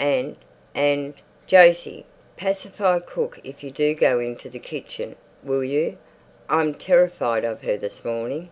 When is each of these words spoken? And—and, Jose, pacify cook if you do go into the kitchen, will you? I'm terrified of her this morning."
And—and, 0.00 1.14
Jose, 1.50 2.04
pacify 2.36 3.00
cook 3.00 3.40
if 3.42 3.64
you 3.64 3.72
do 3.72 3.96
go 3.96 4.20
into 4.20 4.48
the 4.48 4.60
kitchen, 4.60 5.16
will 5.42 5.64
you? 5.64 5.98
I'm 6.48 6.74
terrified 6.74 7.44
of 7.44 7.62
her 7.62 7.76
this 7.76 8.04
morning." 8.04 8.48